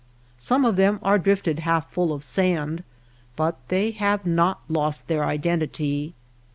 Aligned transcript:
Some 0.39 0.65
of 0.65 0.77
them 0.77 0.97
are 1.03 1.19
drifted 1.19 1.59
half 1.59 1.91
full 1.91 2.11
of 2.11 2.23
sand, 2.23 2.83
but 3.35 3.57
they 3.67 3.91
have 3.91 4.25
not 4.25 4.61
lost 4.67 5.07
their 5.07 5.23
identity. 5.23 6.15